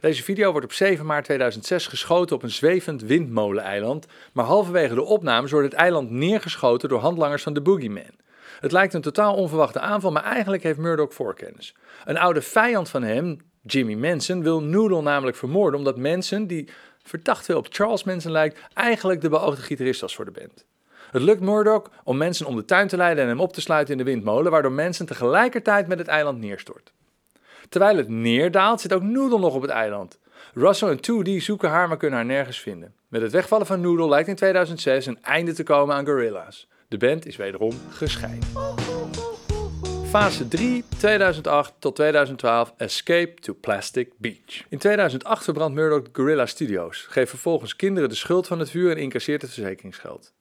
Deze 0.00 0.22
video 0.22 0.50
wordt 0.50 0.66
op 0.66 0.72
7 0.72 1.06
maart 1.06 1.24
2006 1.24 1.86
geschoten 1.86 2.36
op 2.36 2.42
een 2.42 2.50
zwevend 2.50 3.02
windmoleneiland, 3.02 4.06
maar 4.32 4.44
halverwege 4.44 4.94
de 4.94 5.02
opnames 5.02 5.50
wordt 5.50 5.70
het 5.70 5.80
eiland 5.80 6.10
neergeschoten 6.10 6.88
door 6.88 7.00
handlangers 7.00 7.42
van 7.42 7.54
de 7.54 7.60
Boogeyman. 7.60 8.20
Het 8.60 8.72
lijkt 8.72 8.94
een 8.94 9.00
totaal 9.00 9.34
onverwachte 9.34 9.80
aanval, 9.80 10.12
maar 10.12 10.24
eigenlijk 10.24 10.62
heeft 10.62 10.78
Murdoch 10.78 11.14
voorkennis. 11.14 11.74
Een 12.04 12.18
oude 12.18 12.42
vijand 12.42 12.88
van 12.88 13.02
hem, 13.02 13.38
Jimmy 13.62 13.94
Manson, 13.94 14.42
wil 14.42 14.62
Noodle 14.62 15.02
namelijk 15.02 15.36
vermoorden 15.36 15.78
omdat 15.78 15.96
Manson, 15.98 16.46
die 16.46 16.68
verdacht 17.02 17.44
veel 17.44 17.58
op 17.58 17.66
Charles 17.70 18.04
Manson 18.04 18.32
lijkt, 18.32 18.60
eigenlijk 18.74 19.20
de 19.20 19.28
beoogde 19.28 19.62
gitarist 19.62 20.00
was 20.00 20.14
voor 20.14 20.24
de 20.24 20.30
band. 20.30 20.64
Het 21.10 21.22
lukt 21.22 21.40
Murdoch 21.40 21.90
om 22.04 22.16
mensen 22.16 22.46
om 22.46 22.56
de 22.56 22.64
tuin 22.64 22.88
te 22.88 22.96
leiden 22.96 23.22
en 23.22 23.28
hem 23.28 23.40
op 23.40 23.52
te 23.52 23.60
sluiten 23.60 23.92
in 23.92 24.04
de 24.04 24.10
windmolen, 24.10 24.50
waardoor 24.52 24.72
mensen 24.72 25.06
tegelijkertijd 25.06 25.86
met 25.86 25.98
het 25.98 26.08
eiland 26.08 26.38
neerstort. 26.38 26.92
Terwijl 27.68 27.96
het 27.96 28.08
neerdaalt, 28.08 28.80
zit 28.80 28.92
ook 28.92 29.02
Noodle 29.02 29.38
nog 29.38 29.54
op 29.54 29.62
het 29.62 29.70
eiland. 29.70 30.18
Russell 30.54 30.88
en 30.88 30.98
2D 30.98 31.42
zoeken 31.42 31.70
haar, 31.70 31.88
maar 31.88 31.96
kunnen 31.96 32.18
haar 32.18 32.26
nergens 32.26 32.60
vinden. 32.60 32.94
Met 33.08 33.22
het 33.22 33.32
wegvallen 33.32 33.66
van 33.66 33.80
Noodle 33.80 34.08
lijkt 34.08 34.28
in 34.28 34.34
2006 34.34 35.06
een 35.06 35.22
einde 35.22 35.52
te 35.52 35.62
komen 35.62 35.94
aan 35.94 36.06
Gorillaz. 36.06 36.64
De 36.88 36.96
band 36.96 37.26
is 37.26 37.36
wederom 37.36 37.72
gescheiden. 37.90 38.48
Fase 40.12 40.48
3, 40.48 40.84
2008 40.98 41.72
tot 41.78 41.94
2012, 41.96 42.74
Escape 42.76 43.34
to 43.34 43.54
Plastic 43.60 44.12
Beach. 44.16 44.64
In 44.68 44.78
2008 44.78 45.44
verbrandt 45.44 45.74
Murdoch 45.74 46.08
Gorilla 46.12 46.46
Studios, 46.46 47.06
geeft 47.08 47.30
vervolgens 47.30 47.76
kinderen 47.76 48.08
de 48.08 48.14
schuld 48.14 48.46
van 48.46 48.58
het 48.58 48.70
vuur 48.70 48.90
en 48.90 48.96
incasseert 48.96 49.42
het 49.42 49.52
verzekeringsgeld. 49.52 50.32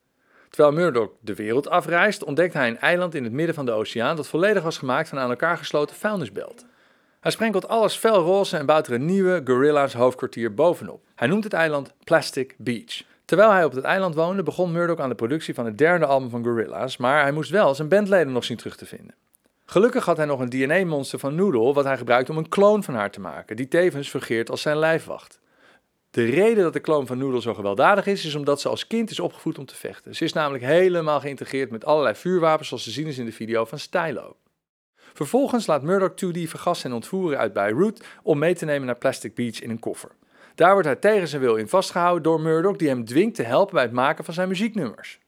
Terwijl 0.49 0.73
Murdoch 0.73 1.09
de 1.19 1.35
wereld 1.35 1.69
afreist, 1.69 2.23
ontdekt 2.23 2.53
hij 2.53 2.67
een 2.67 2.79
eiland 2.79 3.15
in 3.15 3.23
het 3.23 3.33
midden 3.33 3.55
van 3.55 3.65
de 3.65 3.71
oceaan 3.71 4.15
dat 4.15 4.27
volledig 4.27 4.63
was 4.63 4.77
gemaakt 4.77 5.09
van 5.09 5.19
aan 5.19 5.29
elkaar 5.29 5.57
gesloten 5.57 5.95
vuilnisbelten. 5.95 6.67
Hij 7.19 7.31
sprenkelt 7.31 7.67
alles 7.67 7.95
felroze 7.95 8.57
en 8.57 8.65
bouwt 8.65 8.87
er 8.87 8.93
een 8.93 9.05
nieuwe 9.05 9.41
Gorilla's 9.45 9.93
hoofdkwartier 9.93 10.53
bovenop. 10.53 11.03
Hij 11.15 11.27
noemt 11.27 11.43
het 11.43 11.53
eiland 11.53 11.93
Plastic 12.03 12.55
Beach. 12.57 13.03
Terwijl 13.25 13.51
hij 13.51 13.63
op 13.63 13.73
het 13.73 13.83
eiland 13.83 14.15
woonde, 14.15 14.43
begon 14.43 14.71
Murdoch 14.71 14.99
aan 14.99 15.09
de 15.09 15.15
productie 15.15 15.53
van 15.53 15.65
het 15.65 15.77
derde 15.77 16.05
album 16.05 16.29
van 16.29 16.43
Gorillaz, 16.43 16.97
maar 16.97 17.21
hij 17.21 17.31
moest 17.31 17.49
wel 17.49 17.75
zijn 17.75 17.87
bandleden 17.87 18.33
nog 18.33 18.43
zien 18.43 18.57
terug 18.57 18.75
te 18.75 18.85
vinden. 18.85 19.15
Gelukkig 19.71 20.05
had 20.05 20.17
hij 20.17 20.25
nog 20.25 20.39
een 20.39 20.49
DNA-monster 20.49 21.19
van 21.19 21.35
Noodle, 21.35 21.73
wat 21.73 21.85
hij 21.85 21.97
gebruikt 21.97 22.29
om 22.29 22.37
een 22.37 22.49
kloon 22.49 22.83
van 22.83 22.93
haar 22.93 23.11
te 23.11 23.19
maken, 23.19 23.55
die 23.55 23.67
tevens 23.67 24.09
fungeert 24.09 24.49
als 24.49 24.61
zijn 24.61 24.77
lijfwacht. 24.77 25.41
De 26.09 26.25
reden 26.25 26.63
dat 26.63 26.73
de 26.73 26.79
kloon 26.79 27.07
van 27.07 27.17
Noodle 27.17 27.41
zo 27.41 27.53
gewelddadig 27.53 28.05
is, 28.05 28.25
is 28.25 28.35
omdat 28.35 28.61
ze 28.61 28.69
als 28.69 28.87
kind 28.87 29.09
is 29.09 29.19
opgevoed 29.19 29.57
om 29.57 29.65
te 29.65 29.75
vechten. 29.75 30.15
Ze 30.15 30.23
is 30.23 30.33
namelijk 30.33 30.63
helemaal 30.63 31.19
geïntegreerd 31.19 31.71
met 31.71 31.85
allerlei 31.85 32.15
vuurwapens, 32.15 32.67
zoals 32.67 32.83
te 32.83 32.91
zien 32.91 33.07
is 33.07 33.17
in 33.17 33.25
de 33.25 33.31
video 33.31 33.65
van 33.65 33.79
Stylo. 33.79 34.35
Vervolgens 34.95 35.67
laat 35.67 35.83
Murdoch 35.83 36.11
2D 36.11 36.41
vergassen 36.41 36.89
en 36.89 36.95
ontvoeren 36.95 37.37
uit 37.37 37.53
Beirut 37.53 38.05
om 38.23 38.39
mee 38.39 38.55
te 38.55 38.65
nemen 38.65 38.85
naar 38.85 38.97
Plastic 38.97 39.35
Beach 39.35 39.61
in 39.61 39.69
een 39.69 39.79
koffer. 39.79 40.11
Daar 40.55 40.71
wordt 40.71 40.87
hij 40.87 40.95
tegen 40.95 41.27
zijn 41.27 41.41
wil 41.41 41.55
in 41.55 41.67
vastgehouden 41.67 42.23
door 42.23 42.41
Murdoch, 42.41 42.75
die 42.75 42.87
hem 42.87 43.05
dwingt 43.05 43.35
te 43.35 43.43
helpen 43.43 43.73
bij 43.73 43.83
het 43.83 43.93
maken 43.93 44.25
van 44.25 44.33
zijn 44.33 44.47
muzieknummers. 44.47 45.20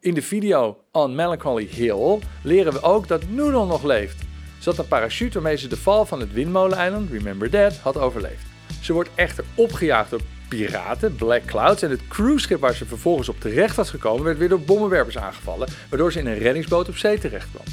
In 0.00 0.14
de 0.14 0.22
video 0.22 0.76
On 0.92 1.14
Melancholy 1.14 1.68
Hill 1.70 2.18
leren 2.42 2.72
we 2.72 2.82
ook 2.82 3.08
dat 3.08 3.28
Noodle 3.28 3.66
nog 3.66 3.82
leeft. 3.82 4.16
Ze 4.58 4.68
had 4.68 4.78
een 4.78 4.88
parachute 4.88 5.34
waarmee 5.34 5.56
ze 5.56 5.68
de 5.68 5.76
val 5.76 6.06
van 6.06 6.20
het 6.20 6.32
windmoleneiland, 6.32 7.10
Remember 7.10 7.50
That, 7.50 7.76
had 7.76 7.98
overleefd. 7.98 8.46
Ze 8.80 8.92
wordt 8.92 9.10
echter 9.14 9.44
opgejaagd 9.54 10.10
door 10.10 10.20
piraten, 10.48 11.14
Black 11.14 11.44
Clouds, 11.44 11.82
en 11.82 11.90
het 11.90 12.08
cruiseschip 12.08 12.60
waar 12.60 12.74
ze 12.74 12.86
vervolgens 12.86 13.28
op 13.28 13.40
terecht 13.40 13.76
was 13.76 13.90
gekomen 13.90 14.24
werd 14.24 14.38
weer 14.38 14.48
door 14.48 14.60
bommenwerpers 14.60 15.18
aangevallen, 15.18 15.68
waardoor 15.88 16.12
ze 16.12 16.18
in 16.18 16.26
een 16.26 16.38
reddingsboot 16.38 16.88
op 16.88 16.96
zee 16.96 17.18
terecht 17.18 17.48
kwam. 17.50 17.64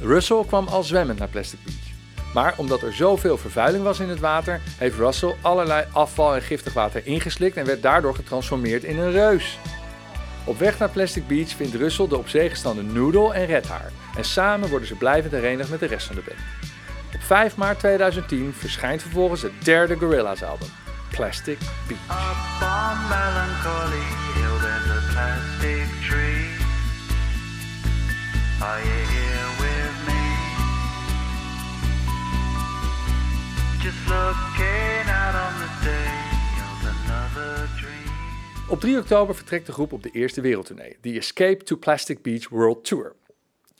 Russell 0.00 0.44
kwam 0.46 0.66
al 0.66 0.82
zwemmend 0.82 1.18
naar 1.18 1.28
Plastic 1.28 1.58
Beach. 1.64 2.34
Maar 2.34 2.54
omdat 2.56 2.82
er 2.82 2.92
zoveel 2.92 3.38
vervuiling 3.38 3.84
was 3.84 4.00
in 4.00 4.08
het 4.08 4.20
water, 4.20 4.60
heeft 4.78 4.96
Russell 4.96 5.34
allerlei 5.40 5.84
afval 5.92 6.34
en 6.34 6.42
giftig 6.42 6.72
water 6.72 7.06
ingeslikt 7.06 7.56
en 7.56 7.66
werd 7.66 7.82
daardoor 7.82 8.14
getransformeerd 8.14 8.84
in 8.84 8.98
een 8.98 9.12
reus. 9.12 9.58
Op 10.50 10.58
weg 10.58 10.78
naar 10.78 10.88
Plastic 10.88 11.26
Beach 11.26 11.48
vindt 11.48 11.74
Russell 11.74 12.08
de 12.08 12.16
op 12.16 12.28
zee 12.28 12.50
gestande 12.50 12.82
Noodle 12.82 13.34
en 13.34 13.46
redt 13.46 13.68
haar. 13.68 13.90
En 14.16 14.24
samen 14.24 14.68
worden 14.68 14.88
ze 14.88 14.94
blijvend 14.94 15.32
herenigd 15.32 15.70
met 15.70 15.80
de 15.80 15.86
rest 15.86 16.06
van 16.06 16.16
de 16.16 16.22
band. 16.26 16.38
Op 17.14 17.22
5 17.22 17.56
maart 17.56 17.78
2010 17.78 18.52
verschijnt 18.56 19.02
vervolgens 19.02 19.42
het 19.42 19.52
derde 19.64 19.96
Gorillaz 19.96 20.42
album, 20.42 20.68
Plastic 21.10 21.58
Beach. 21.86 22.00
On 22.60 23.08
melancholy 23.08 24.20
Op 38.70 38.80
3 38.80 38.98
oktober 38.98 39.34
vertrekt 39.34 39.66
de 39.66 39.72
groep 39.72 39.92
op 39.92 40.02
de 40.02 40.10
eerste 40.10 40.40
wereldtournee, 40.40 40.96
de 41.00 41.12
Escape 41.12 41.64
to 41.64 41.76
Plastic 41.76 42.22
Beach 42.22 42.48
World 42.48 42.84
Tour. 42.84 43.12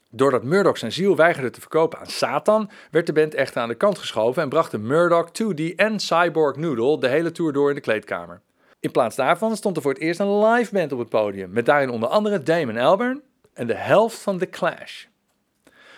Doordat 0.09 0.43
Murdoch 0.43 0.77
zijn 0.77 0.91
ziel 0.91 1.15
weigerde 1.15 1.49
te 1.49 1.59
verkopen 1.59 1.99
aan 1.99 2.05
Satan, 2.05 2.69
werd 2.91 3.05
de 3.05 3.13
band 3.13 3.33
echter 3.33 3.61
aan 3.61 3.67
de 3.67 3.75
kant 3.75 3.97
geschoven 3.97 4.43
en 4.43 4.49
brachten 4.49 4.87
Murdoch, 4.87 5.29
2D 5.29 5.75
en 5.75 5.99
Cyborg 5.99 6.55
Noodle 6.55 6.99
de 6.99 7.07
hele 7.07 7.31
tour 7.31 7.53
door 7.53 7.69
in 7.69 7.75
de 7.75 7.81
kleedkamer. 7.81 8.41
In 8.79 8.91
plaats 8.91 9.15
daarvan 9.15 9.55
stond 9.55 9.75
er 9.75 9.81
voor 9.81 9.91
het 9.91 10.01
eerst 10.01 10.19
een 10.19 10.45
live 10.45 10.73
band 10.73 10.91
op 10.91 10.99
het 10.99 11.09
podium, 11.09 11.51
met 11.51 11.65
daarin 11.65 11.89
onder 11.89 12.09
andere 12.09 12.43
Damon 12.43 12.77
Albarn 12.77 13.21
en 13.53 13.67
de 13.67 13.75
helft 13.75 14.17
van 14.17 14.37
The 14.37 14.49
Clash. 14.49 15.05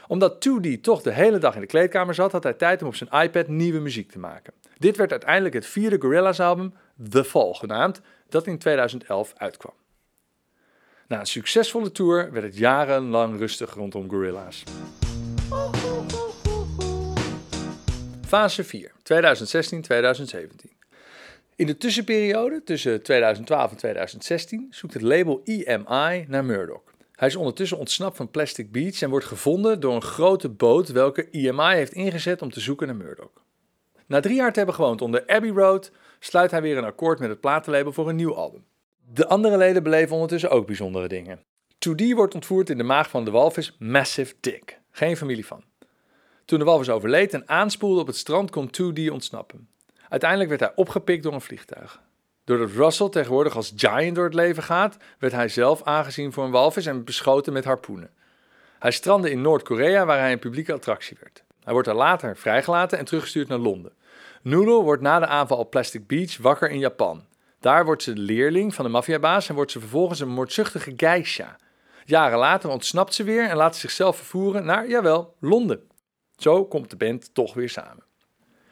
Omdat 0.08 0.50
2D 0.50 0.82
toch 0.82 1.02
de 1.02 1.14
hele 1.14 1.38
dag 1.38 1.56
in 1.56 1.62
de 1.62 1.68
kleedkamer 1.68 2.14
zat, 2.14 2.32
had 2.32 2.44
hij 2.44 2.54
tijd 2.54 2.82
om 2.82 2.88
op 2.88 2.96
zijn 2.96 3.24
iPad 3.24 3.48
nieuwe 3.48 3.80
muziek 3.80 4.12
te 4.12 4.20
maken. 4.20 4.54
Dit 4.78 4.98
werd 4.98 5.12
uiteindelijk 5.12 5.54
het 5.54 5.66
vierde 5.66 5.98
Gorillaz 6.00 6.40
album, 6.40 6.74
The 7.10 7.24
Fall 7.24 7.54
genaamd, 7.54 8.02
dat 8.34 8.48
in 8.48 8.58
2011 8.58 9.34
uitkwam. 9.38 9.74
Na 11.08 11.20
een 11.20 11.26
succesvolle 11.26 11.92
tour 11.92 12.32
werd 12.32 12.46
het 12.46 12.58
jarenlang 12.58 13.38
rustig 13.38 13.74
rondom 13.74 14.10
Gorillaz. 14.10 14.64
Fase 18.26 18.64
4, 18.64 18.92
2016-2017. 18.92 20.74
In 21.56 21.66
de 21.66 21.78
tussenperiode 21.78 22.64
tussen 22.64 23.04
2012 23.04 23.72
en 23.72 23.78
2016 23.78 24.68
zoekt 24.70 24.94
het 24.94 25.04
label 25.04 25.42
EMI 25.44 26.26
naar 26.28 26.46
Murdoch. 26.46 26.84
Hij 27.16 27.28
is 27.28 27.36
ondertussen 27.36 27.78
ontsnapt 27.78 28.18
van 28.18 28.32
Plastic 28.32 28.72
Beach 28.72 29.02
en 29.02 29.10
wordt 29.10 29.26
gevonden 29.26 29.80
door 29.80 29.96
een 29.96 30.02
grote 30.02 30.50
boot 30.50 30.88
welke 30.88 31.30
EMI 31.30 31.76
heeft 31.76 31.94
ingezet 31.94 32.42
om 32.42 32.52
te 32.52 32.60
zoeken 32.60 32.88
naar 32.88 32.96
Murdoch. 32.96 33.42
Na 34.06 34.20
drie 34.20 34.36
jaar 34.36 34.52
te 34.52 34.58
hebben 34.58 34.76
gewoond 34.76 35.02
onder 35.02 35.28
Abbey 35.28 35.50
Road 35.50 35.92
sluit 36.26 36.52
hij 36.52 36.62
weer 36.62 36.78
een 36.78 36.84
akkoord 36.84 37.20
met 37.20 37.30
het 37.30 37.40
platenlabel 37.40 37.92
voor 37.92 38.10
een 38.10 38.16
nieuw 38.16 38.36
album. 38.36 38.66
De 39.14 39.28
andere 39.28 39.58
leden 39.58 39.84
beleven 39.84 40.14
ondertussen 40.14 40.50
ook 40.50 40.66
bijzondere 40.66 41.08
dingen. 41.08 41.40
2D 41.90 42.16
wordt 42.16 42.36
ontvoerd 42.36 42.70
in 42.70 42.78
de 42.78 42.84
maag 42.84 43.10
van 43.10 43.26
de 43.26 43.32
walvis 43.32 43.76
Massive 43.80 44.34
Dick. 44.40 44.80
Geen 44.92 45.18
familie 45.18 45.46
van. 45.46 45.64
Toen 46.46 46.60
de 46.60 46.66
walvis 46.66 46.90
overleed 46.90 47.34
en 47.34 47.50
aanspoelde 47.50 48.02
op 48.02 48.08
het 48.08 48.16
strand 48.16 48.50
kon 48.52 48.68
2D 48.68 49.12
ontsnappen. 49.12 49.68
Uiteindelijk 50.10 50.50
werd 50.50 50.62
hij 50.62 50.72
opgepikt 50.76 51.24
door 51.24 51.34
een 51.34 51.42
vliegtuig. 51.42 52.02
Doordat 52.44 52.72
Russell 52.72 53.10
tegenwoordig 53.10 53.56
als 53.56 53.74
giant 53.76 54.16
door 54.16 54.26
het 54.26 54.34
leven 54.34 54.64
gaat, 54.64 54.98
werd 55.20 55.34
hij 55.34 55.48
zelf 55.48 55.84
aangezien 55.84 56.34
voor 56.34 56.44
een 56.44 56.52
walvis 56.52 56.86
en 56.86 57.04
beschoten 57.04 57.54
met 57.54 57.66
harpoenen. 57.66 58.12
Hij 58.80 58.92
strandde 58.92 59.32
in 59.32 59.42
Noord-Korea 59.42 60.06
waar 60.06 60.20
hij 60.20 60.32
een 60.32 60.40
publieke 60.40 60.74
attractie 60.74 61.18
werd. 61.20 61.44
Hij 61.64 61.74
wordt 61.74 61.88
er 61.88 61.96
later 61.96 62.38
vrijgelaten 62.38 62.98
en 62.98 63.06
teruggestuurd 63.06 63.48
naar 63.48 63.58
Londen. 63.58 63.92
Noodle 64.44 64.82
wordt 64.82 65.02
na 65.02 65.20
de 65.20 65.28
aanval 65.28 65.58
op 65.58 65.70
Plastic 65.70 66.08
Beach 66.08 66.38
wakker 66.38 66.70
in 66.70 66.80
Japan. 66.80 67.26
Daar 67.60 67.86
wordt 67.86 68.04
ze 68.04 68.14
de 68.14 68.22
leerling 68.22 68.74
van 68.74 68.86
de 68.86 68.92
maffiabaas 68.92 69.50
en 69.50 69.56
wordt 69.56 69.72
ze 69.72 69.80
vervolgens 69.80 70.20
een 70.20 70.30
moordzuchtige 70.30 70.94
geisha. 70.96 71.56
Jaren 72.06 72.38
later 72.38 72.70
ontsnapt 72.70 73.14
ze 73.14 73.24
weer 73.24 73.50
en 73.50 73.56
laat 73.56 73.74
ze 73.74 73.80
zichzelf 73.80 74.18
vervoeren 74.18 74.66
naar, 74.66 74.90
jawel, 74.90 75.36
Londen. 75.40 75.82
Zo 76.38 76.66
komt 76.66 76.90
de 76.90 76.96
band 76.96 77.34
toch 77.34 77.54
weer 77.54 77.70
samen. 77.70 78.04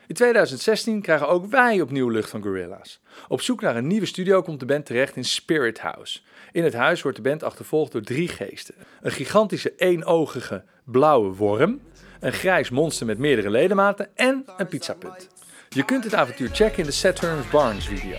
In 0.07 0.15
2016 0.15 1.01
krijgen 1.01 1.27
ook 1.27 1.45
wij 1.45 1.81
opnieuw 1.81 2.09
lucht 2.09 2.29
van 2.29 2.41
Gorillaz. 2.41 2.99
Op 3.27 3.41
zoek 3.41 3.61
naar 3.61 3.75
een 3.75 3.87
nieuwe 3.87 4.05
studio 4.05 4.41
komt 4.41 4.59
de 4.59 4.65
band 4.65 4.85
terecht 4.85 5.15
in 5.15 5.25
Spirit 5.25 5.79
House. 5.79 6.21
In 6.51 6.63
het 6.63 6.73
huis 6.73 7.01
wordt 7.01 7.17
de 7.17 7.23
band 7.23 7.43
achtervolgd 7.43 7.91
door 7.91 8.01
drie 8.01 8.27
geesten. 8.27 8.75
Een 9.01 9.11
gigantische 9.11 9.73
eenogige 9.75 10.63
blauwe 10.83 11.35
worm, 11.35 11.81
een 12.19 12.33
grijs 12.33 12.69
monster 12.69 13.05
met 13.05 13.17
meerdere 13.17 13.49
ledematen 13.49 14.09
en 14.15 14.45
een 14.57 14.67
pizzapunt. 14.67 15.29
Je 15.73 15.85
kunt 15.85 16.03
het 16.03 16.15
avontuur 16.15 16.49
checken 16.53 16.77
in 16.77 16.85
de 16.85 16.91
Saturn's 16.91 17.49
Barnes 17.49 17.87
video. 17.87 18.17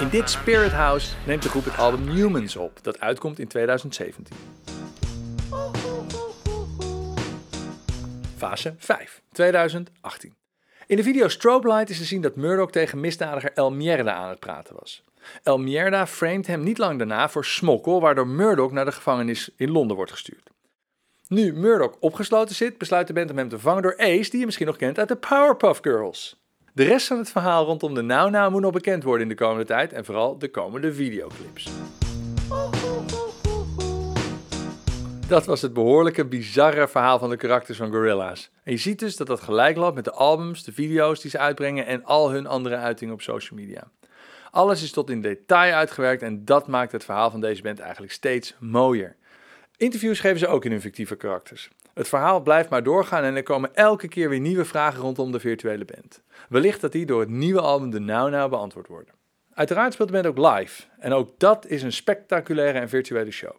In 0.00 0.08
dit 0.08 0.30
Spirit 0.30 0.72
House 0.72 1.14
neemt 1.26 1.42
de 1.42 1.48
groep 1.48 1.64
het 1.64 1.76
album 1.76 2.08
Humans 2.08 2.56
op, 2.56 2.78
dat 2.82 3.00
uitkomt 3.00 3.38
in 3.38 3.48
2017. 3.48 4.36
Fase 8.36 8.74
5, 8.78 9.22
2018. 9.32 10.34
In 10.86 10.96
de 10.96 11.02
video 11.02 11.28
Strobe 11.28 11.68
Light 11.68 11.90
is 11.90 11.98
te 11.98 12.04
zien 12.04 12.20
dat 12.20 12.36
Murdoch 12.36 12.70
tegen 12.70 13.00
misdadiger 13.00 13.52
El 13.52 13.72
Mierda 13.72 14.12
aan 14.12 14.28
het 14.28 14.40
praten 14.40 14.74
was. 14.78 15.04
El 15.42 15.58
Mierda 15.58 16.06
framed 16.06 16.46
hem 16.46 16.62
niet 16.62 16.78
lang 16.78 16.98
daarna 16.98 17.28
voor 17.28 17.44
smokkel, 17.44 18.00
waardoor 18.00 18.26
Murdoch 18.26 18.72
naar 18.72 18.84
de 18.84 18.92
gevangenis 18.92 19.50
in 19.56 19.70
Londen 19.70 19.96
wordt 19.96 20.12
gestuurd. 20.12 20.51
Nu 21.32 21.52
Murdoch 21.52 21.96
opgesloten 22.00 22.54
zit, 22.54 22.78
besluit 22.78 23.06
de 23.06 23.12
band 23.12 23.30
om 23.30 23.36
hem 23.36 23.48
te 23.48 23.58
vangen 23.58 23.82
door 23.82 23.96
Ace, 23.98 24.30
die 24.30 24.38
je 24.38 24.44
misschien 24.44 24.66
nog 24.66 24.76
kent 24.76 24.98
uit 24.98 25.08
de 25.08 25.16
Powerpuff 25.16 25.80
Girls. 25.82 26.40
De 26.72 26.84
rest 26.84 27.06
van 27.06 27.18
het 27.18 27.30
verhaal 27.30 27.64
rondom 27.64 27.94
de 27.94 28.02
Now 28.02 28.50
moet 28.50 28.60
nog 28.60 28.72
bekend 28.72 29.02
worden 29.02 29.22
in 29.22 29.28
de 29.28 29.34
komende 29.34 29.64
tijd 29.64 29.92
en 29.92 30.04
vooral 30.04 30.38
de 30.38 30.50
komende 30.50 30.92
videoclips. 30.94 31.70
Dat 35.28 35.46
was 35.46 35.62
het 35.62 35.72
behoorlijke 35.72 36.26
bizarre 36.26 36.88
verhaal 36.88 37.18
van 37.18 37.30
de 37.30 37.36
karakters 37.36 37.78
van 37.78 37.90
Gorillaz. 37.90 38.48
En 38.64 38.72
je 38.72 38.78
ziet 38.78 38.98
dus 38.98 39.16
dat 39.16 39.26
dat 39.26 39.40
gelijk 39.40 39.76
loopt 39.76 39.94
met 39.94 40.04
de 40.04 40.12
albums, 40.12 40.64
de 40.64 40.72
video's 40.72 41.20
die 41.20 41.30
ze 41.30 41.38
uitbrengen 41.38 41.86
en 41.86 42.04
al 42.04 42.30
hun 42.30 42.46
andere 42.46 42.76
uitingen 42.76 43.14
op 43.14 43.22
social 43.22 43.58
media. 43.58 43.90
Alles 44.50 44.82
is 44.82 44.92
tot 44.92 45.10
in 45.10 45.20
detail 45.20 45.74
uitgewerkt 45.74 46.22
en 46.22 46.44
dat 46.44 46.66
maakt 46.66 46.92
het 46.92 47.04
verhaal 47.04 47.30
van 47.30 47.40
deze 47.40 47.62
band 47.62 47.78
eigenlijk 47.78 48.12
steeds 48.12 48.54
mooier. 48.58 49.16
Interviews 49.76 50.20
geven 50.20 50.38
ze 50.38 50.46
ook 50.46 50.64
in 50.64 50.70
hun 50.70 50.80
fictieve 50.80 51.16
karakters. 51.16 51.70
Het 51.94 52.08
verhaal 52.08 52.40
blijft 52.40 52.68
maar 52.68 52.82
doorgaan 52.82 53.24
en 53.24 53.36
er 53.36 53.42
komen 53.42 53.74
elke 53.74 54.08
keer 54.08 54.28
weer 54.28 54.40
nieuwe 54.40 54.64
vragen 54.64 55.00
rondom 55.00 55.32
de 55.32 55.40
virtuele 55.40 55.84
band. 55.84 56.22
Wellicht 56.48 56.80
dat 56.80 56.92
die 56.92 57.06
door 57.06 57.20
het 57.20 57.28
nieuwe 57.28 57.60
album 57.60 57.90
de 57.90 58.00
Now 58.00 58.30
Now 58.30 58.50
beantwoord 58.50 58.88
worden. 58.88 59.14
Uiteraard 59.54 59.92
speelt 59.92 60.08
de 60.08 60.14
band 60.14 60.26
ook 60.26 60.58
live 60.58 60.82
en 60.98 61.12
ook 61.12 61.30
dat 61.38 61.66
is 61.66 61.82
een 61.82 61.92
spectaculaire 61.92 62.78
en 62.78 62.88
virtuele 62.88 63.30
show. 63.30 63.54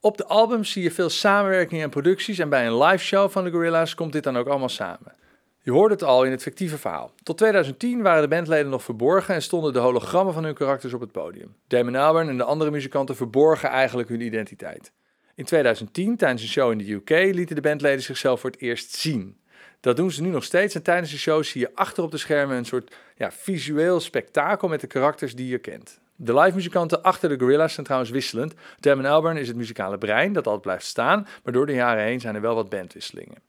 Op 0.00 0.16
de 0.16 0.26
albums 0.26 0.70
zie 0.70 0.82
je 0.82 0.90
veel 0.90 1.10
samenwerking 1.10 1.82
en 1.82 1.90
producties 1.90 2.38
en 2.38 2.48
bij 2.48 2.66
een 2.66 2.78
live 2.78 3.04
show 3.04 3.30
van 3.30 3.44
de 3.44 3.50
Gorillaz 3.50 3.94
komt 3.94 4.12
dit 4.12 4.22
dan 4.22 4.36
ook 4.36 4.46
allemaal 4.46 4.68
samen. 4.68 5.14
Je 5.62 5.72
hoorde 5.72 5.94
het 5.94 6.02
al 6.02 6.24
in 6.24 6.30
het 6.30 6.42
fictieve 6.42 6.78
verhaal. 6.78 7.10
Tot 7.22 7.36
2010 7.36 8.02
waren 8.02 8.22
de 8.22 8.28
bandleden 8.28 8.70
nog 8.70 8.82
verborgen 8.82 9.34
en 9.34 9.42
stonden 9.42 9.72
de 9.72 9.78
hologrammen 9.78 10.34
van 10.34 10.44
hun 10.44 10.54
karakters 10.54 10.92
op 10.92 11.00
het 11.00 11.12
podium. 11.12 11.56
Damon 11.66 11.94
Albarn 11.94 12.28
en 12.28 12.36
de 12.36 12.44
andere 12.44 12.70
muzikanten 12.70 13.16
verborgen 13.16 13.68
eigenlijk 13.68 14.08
hun 14.08 14.20
identiteit. 14.20 14.92
In 15.36 15.44
2010, 15.44 16.16
tijdens 16.16 16.42
een 16.42 16.48
show 16.48 16.70
in 16.70 16.78
de 16.78 16.92
UK, 16.92 17.34
lieten 17.34 17.54
de 17.54 17.60
bandleden 17.60 18.02
zichzelf 18.02 18.40
voor 18.40 18.50
het 18.50 18.60
eerst 18.60 18.94
zien. 18.94 19.40
Dat 19.80 19.96
doen 19.96 20.10
ze 20.10 20.22
nu 20.22 20.28
nog 20.28 20.44
steeds 20.44 20.74
en 20.74 20.82
tijdens 20.82 21.10
de 21.10 21.18
show 21.18 21.44
zie 21.44 21.60
je 21.60 21.70
achter 21.74 22.02
op 22.02 22.10
de 22.10 22.16
schermen 22.16 22.56
een 22.56 22.64
soort 22.64 22.94
ja, 23.16 23.32
visueel 23.32 24.00
spektakel 24.00 24.68
met 24.68 24.80
de 24.80 24.86
karakters 24.86 25.34
die 25.34 25.48
je 25.48 25.58
kent. 25.58 26.00
De 26.14 26.34
live 26.34 26.54
muzikanten 26.54 27.02
achter 27.02 27.28
de 27.28 27.38
Gorillaz 27.38 27.72
zijn 27.72 27.86
trouwens 27.86 28.12
wisselend. 28.12 28.54
Damon 28.80 29.04
Albarn 29.04 29.36
is 29.36 29.48
het 29.48 29.56
muzikale 29.56 29.98
brein 29.98 30.32
dat 30.32 30.46
altijd 30.46 30.62
blijft 30.62 30.84
staan, 30.84 31.26
maar 31.44 31.52
door 31.52 31.66
de 31.66 31.74
jaren 31.74 32.04
heen 32.04 32.20
zijn 32.20 32.34
er 32.34 32.40
wel 32.40 32.54
wat 32.54 32.68
bandwisselingen. 32.68 33.42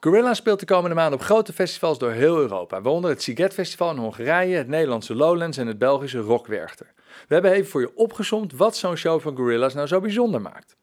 Gorilla 0.00 0.34
speelt 0.34 0.60
de 0.60 0.66
komende 0.66 0.94
maanden 0.94 1.18
op 1.18 1.24
grote 1.24 1.52
festivals 1.52 1.98
door 1.98 2.10
heel 2.10 2.38
Europa, 2.38 2.80
waaronder 2.80 3.10
het 3.10 3.22
Siget 3.22 3.54
Festival 3.54 3.90
in 3.90 3.96
Hongarije, 3.96 4.56
het 4.56 4.68
Nederlandse 4.68 5.14
Lowlands 5.14 5.56
en 5.56 5.66
het 5.66 5.78
Belgische 5.78 6.18
Rock 6.18 6.46
Werchter. 6.46 6.92
We 7.28 7.34
hebben 7.34 7.52
even 7.52 7.70
voor 7.70 7.80
je 7.80 7.96
opgezomd 7.96 8.52
wat 8.52 8.76
zo'n 8.76 8.96
show 8.96 9.20
van 9.20 9.36
Gorillaz 9.36 9.74
nou 9.74 9.86
zo 9.86 10.00
bijzonder 10.00 10.40
maakt. 10.40 10.76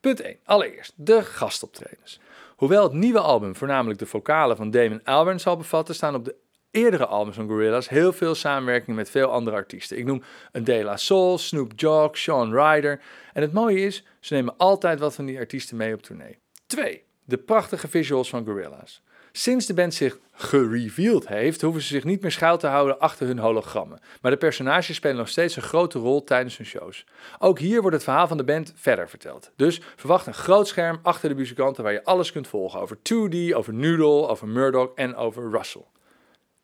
Punt 0.00 0.20
1. 0.20 0.38
Allereerst 0.44 0.92
de 0.96 1.22
gastoptredens. 1.22 2.20
Hoewel 2.56 2.82
het 2.82 2.92
nieuwe 2.92 3.20
album 3.20 3.56
voornamelijk 3.56 3.98
de 3.98 4.06
vocalen 4.06 4.56
van 4.56 4.70
Damon 4.70 5.04
Albarn 5.04 5.40
zal 5.40 5.56
bevatten, 5.56 5.94
staan 5.94 6.14
op 6.14 6.24
de 6.24 6.36
eerdere 6.70 7.06
albums 7.06 7.36
van 7.36 7.48
Gorillaz 7.48 7.88
heel 7.88 8.12
veel 8.12 8.34
samenwerkingen 8.34 8.96
met 8.96 9.10
veel 9.10 9.30
andere 9.30 9.56
artiesten. 9.56 9.98
Ik 9.98 10.04
noem 10.04 10.22
een 10.52 10.64
De 10.64 10.84
La 10.84 10.96
Soul, 10.96 11.38
Snoop 11.38 11.78
Dogg, 11.78 12.18
Sean 12.18 12.54
Ryder. 12.54 13.00
En 13.32 13.42
het 13.42 13.52
mooie 13.52 13.80
is, 13.80 14.04
ze 14.20 14.34
nemen 14.34 14.56
altijd 14.56 15.00
wat 15.00 15.14
van 15.14 15.24
die 15.24 15.38
artiesten 15.38 15.76
mee 15.76 15.94
op 15.94 16.02
tournee. 16.02 16.38
2. 16.66 17.04
De 17.24 17.38
prachtige 17.38 17.88
visuals 17.88 18.28
van 18.28 18.44
Gorillaz. 18.44 19.00
Sinds 19.38 19.66
de 19.66 19.74
band 19.74 19.94
zich 19.94 20.18
gereveeld 20.32 21.28
heeft, 21.28 21.60
hoeven 21.60 21.82
ze 21.82 21.88
zich 21.88 22.04
niet 22.04 22.22
meer 22.22 22.30
schuil 22.30 22.58
te 22.58 22.66
houden 22.66 22.98
achter 22.98 23.26
hun 23.26 23.38
hologrammen. 23.38 23.98
Maar 24.20 24.30
de 24.30 24.36
personages 24.36 24.96
spelen 24.96 25.16
nog 25.16 25.28
steeds 25.28 25.56
een 25.56 25.62
grote 25.62 25.98
rol 25.98 26.24
tijdens 26.24 26.56
hun 26.56 26.66
shows. 26.66 27.04
Ook 27.38 27.58
hier 27.58 27.80
wordt 27.80 27.96
het 27.96 28.04
verhaal 28.04 28.28
van 28.28 28.36
de 28.36 28.44
band 28.44 28.72
verder 28.76 29.08
verteld. 29.08 29.52
Dus 29.56 29.80
verwacht 29.96 30.26
een 30.26 30.34
groot 30.34 30.68
scherm 30.68 30.98
achter 31.02 31.28
de 31.28 31.34
muzikanten 31.34 31.82
waar 31.82 31.92
je 31.92 32.04
alles 32.04 32.32
kunt 32.32 32.48
volgen 32.48 32.80
over 32.80 32.96
2D, 32.96 33.54
over 33.54 33.74
Noodle, 33.74 34.28
over 34.28 34.48
Murdoch 34.48 34.94
en 34.94 35.16
over 35.16 35.50
Russell. 35.50 35.84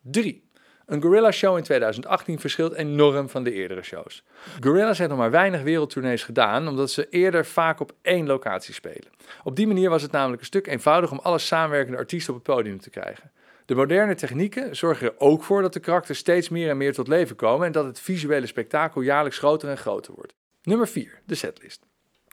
3. 0.00 0.50
Een 0.86 1.02
Gorilla 1.02 1.30
Show 1.30 1.56
in 1.56 1.62
2018 1.62 2.38
verschilt 2.38 2.74
enorm 2.74 3.28
van 3.28 3.44
de 3.44 3.52
eerdere 3.52 3.82
shows. 3.82 4.24
Gorilla's 4.60 4.98
heeft 4.98 5.10
nog 5.10 5.18
maar 5.18 5.30
weinig 5.30 5.62
wereldtournees 5.62 6.24
gedaan, 6.24 6.68
omdat 6.68 6.90
ze 6.90 7.08
eerder 7.08 7.46
vaak 7.46 7.80
op 7.80 7.92
één 8.02 8.26
locatie 8.26 8.74
spelen. 8.74 9.10
Op 9.44 9.56
die 9.56 9.66
manier 9.66 9.90
was 9.90 10.02
het 10.02 10.12
namelijk 10.12 10.40
een 10.40 10.46
stuk 10.46 10.66
eenvoudig 10.66 11.10
om 11.10 11.20
alle 11.22 11.38
samenwerkende 11.38 11.98
artiesten 11.98 12.34
op 12.34 12.44
het 12.44 12.54
podium 12.54 12.80
te 12.80 12.90
krijgen. 12.90 13.30
De 13.66 13.74
moderne 13.74 14.14
technieken 14.14 14.76
zorgen 14.76 15.06
er 15.06 15.14
ook 15.18 15.42
voor 15.44 15.62
dat 15.62 15.72
de 15.72 15.80
karakters 15.80 16.18
steeds 16.18 16.48
meer 16.48 16.68
en 16.68 16.76
meer 16.76 16.92
tot 16.92 17.08
leven 17.08 17.36
komen 17.36 17.66
en 17.66 17.72
dat 17.72 17.84
het 17.84 18.00
visuele 18.00 18.46
spektakel 18.46 19.00
jaarlijks 19.00 19.38
groter 19.38 19.68
en 19.68 19.78
groter 19.78 20.14
wordt. 20.14 20.34
Nummer 20.62 20.88
4. 20.88 21.20
De 21.26 21.34
setlist. 21.34 21.91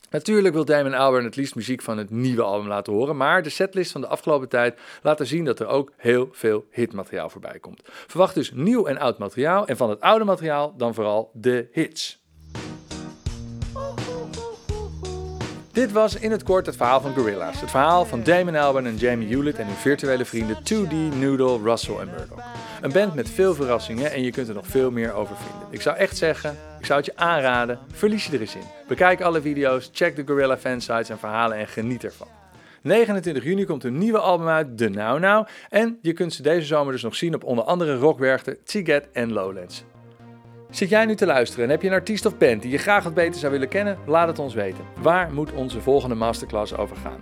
Natuurlijk 0.09 0.53
wil 0.53 0.65
Damon 0.65 0.93
Albarn 0.93 1.25
het 1.25 1.35
liefst 1.35 1.55
muziek 1.55 1.81
van 1.81 1.97
het 1.97 2.09
nieuwe 2.09 2.41
album 2.41 2.67
laten 2.67 2.93
horen, 2.93 3.17
maar 3.17 3.43
de 3.43 3.49
setlist 3.49 3.91
van 3.91 4.01
de 4.01 4.07
afgelopen 4.07 4.49
tijd 4.49 4.79
laat 5.01 5.19
zien 5.23 5.45
dat 5.45 5.59
er 5.59 5.67
ook 5.67 5.91
heel 5.97 6.29
veel 6.31 6.65
hitmateriaal 6.71 7.29
voorbij 7.29 7.59
komt. 7.59 7.81
Verwacht 7.83 8.35
dus 8.35 8.51
nieuw 8.51 8.85
en 8.85 8.97
oud 8.97 9.17
materiaal 9.17 9.67
en 9.67 9.77
van 9.77 9.89
het 9.89 10.01
oude 10.01 10.25
materiaal 10.25 10.73
dan 10.77 10.93
vooral 10.93 11.31
de 11.33 11.67
hits. 11.71 12.18
Dit 15.79 15.91
was 15.91 16.15
in 16.15 16.31
het 16.31 16.43
kort 16.43 16.65
het 16.65 16.75
verhaal 16.75 17.01
van 17.01 17.13
Gorillaz. 17.13 17.61
Het 17.61 17.69
verhaal 17.69 18.05
van 18.05 18.23
Damon 18.23 18.55
Albarn 18.55 18.85
en 18.85 18.95
Jamie 18.95 19.27
Hewlett 19.27 19.57
en 19.57 19.65
hun 19.65 19.75
virtuele 19.75 20.25
vrienden 20.25 20.57
2D, 20.57 21.17
Noodle, 21.17 21.59
Russell 21.63 21.95
en 21.95 22.09
Murdoch. 22.09 22.43
Een 22.81 22.91
band 22.91 23.15
met 23.15 23.29
veel 23.29 23.55
verrassingen 23.55 24.11
en 24.11 24.23
je 24.23 24.31
kunt 24.31 24.47
er 24.47 24.53
nog 24.53 24.67
veel 24.67 24.91
meer 24.91 25.13
over 25.13 25.35
vinden. 25.35 25.67
Ik 25.69 25.81
zou 25.81 25.97
echt 25.97 26.17
zeggen, 26.17 26.57
ik 26.79 26.85
zou 26.85 26.99
het 26.99 27.05
je 27.05 27.15
aanraden, 27.15 27.79
verlies 27.91 28.25
je 28.25 28.33
er 28.33 28.41
eens 28.41 28.55
in. 28.55 28.63
Bekijk 28.87 29.21
alle 29.21 29.41
video's, 29.41 29.89
check 29.93 30.15
de 30.15 30.23
Gorilla 30.25 30.57
fansites 30.57 31.09
en 31.09 31.19
verhalen 31.19 31.57
en 31.57 31.67
geniet 31.67 32.03
ervan. 32.03 32.27
29 32.81 33.43
juni 33.43 33.65
komt 33.65 33.83
een 33.83 33.97
nieuwe 33.97 34.19
album 34.19 34.47
uit, 34.47 34.77
The 34.77 34.89
Now 34.89 35.19
Now. 35.19 35.47
En 35.69 35.99
je 36.01 36.13
kunt 36.13 36.33
ze 36.33 36.41
deze 36.41 36.65
zomer 36.65 36.93
dus 36.93 37.03
nog 37.03 37.15
zien 37.15 37.35
op 37.35 37.43
onder 37.43 37.63
andere 37.63 37.95
Rockwerchter, 37.95 38.57
Tsiget 38.63 39.07
en 39.11 39.33
Lowlands. 39.33 39.83
Zit 40.69 40.89
jij 40.89 41.05
nu 41.05 41.15
te 41.15 41.25
luisteren 41.25 41.65
en 41.65 41.71
heb 41.71 41.81
je 41.81 41.87
een 41.87 41.93
artiest 41.93 42.25
of 42.25 42.37
band 42.37 42.61
die 42.61 42.71
je 42.71 42.77
graag 42.77 43.03
wat 43.03 43.13
beter 43.13 43.39
zou 43.39 43.51
willen 43.51 43.67
kennen? 43.67 43.97
Laat 44.05 44.27
het 44.27 44.39
ons 44.39 44.53
weten. 44.53 44.83
Waar 45.01 45.33
moet 45.33 45.51
onze 45.51 45.81
volgende 45.81 46.15
masterclass 46.15 46.75
over 46.75 46.95
gaan? 46.95 47.19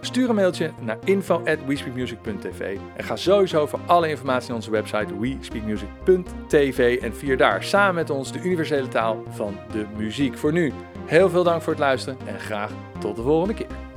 Stuur 0.00 0.28
een 0.28 0.34
mailtje 0.34 0.70
naar 0.80 0.98
info@wespeakmusic.tv 1.04 2.78
en 2.96 3.04
ga 3.04 3.16
sowieso 3.16 3.66
voor 3.66 3.80
alle 3.86 4.08
informatie 4.08 4.48
naar 4.48 4.56
onze 4.56 4.70
website 4.70 5.18
wespeakmusic.tv 5.18 7.02
en 7.02 7.16
vier 7.16 7.36
daar 7.36 7.64
samen 7.64 7.94
met 7.94 8.10
ons 8.10 8.32
de 8.32 8.40
universele 8.42 8.88
taal 8.88 9.22
van 9.28 9.56
de 9.72 9.86
muziek. 9.96 10.38
Voor 10.38 10.52
nu, 10.52 10.72
heel 11.06 11.28
veel 11.28 11.44
dank 11.44 11.62
voor 11.62 11.72
het 11.72 11.82
luisteren 11.82 12.18
en 12.26 12.40
graag 12.40 12.70
tot 12.98 13.16
de 13.16 13.22
volgende 13.22 13.54
keer. 13.54 13.89